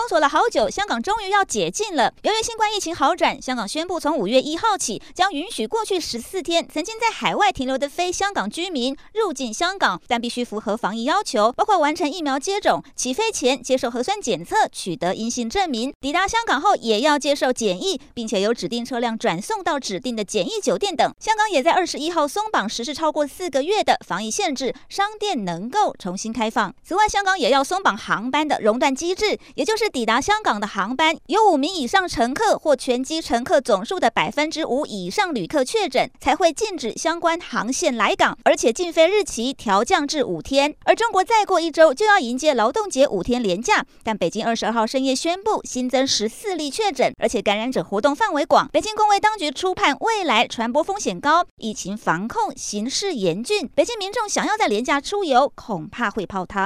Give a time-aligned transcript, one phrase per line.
[0.00, 2.14] 封锁了好久，香港终于要解禁了。
[2.22, 21.14] 由于新冠疫情好转，香港宣布从五月一号起，将允许过去十四天曾经在海外停留的非香港居民入境香港，但必须符合防疫要求，包括完成疫苗接种、起飞前接受核酸检测、取得阴性证明，抵达香港后也要接受检疫，并且由指定车辆转送到指定的检疫酒店等。
[21.20, 26.74] 香港也在二十一号松绑实施超过四个月的防疫限制，商店能够重新开放。
[26.82, 29.89] 此外，香港也要松绑航班的熔断机制，也就是。
[29.90, 40.74] 抵达香港的航班有五名以上乘客或全机乘客总数的百分之五以上旅客确诊，才会禁止相关航线来港，而且禁飞日期调降至五天。
[40.84, 48.68] 而中国再过一周就要迎接劳动节五天连假，但北京二十二号深夜宣布新增十四例确诊，而且感染者活动范围广。
[48.72, 56.60] 北京公卫当局初判未来传播风险高，疫情防控形势严峻，北京民众想要在连假出游，恐怕会泡汤。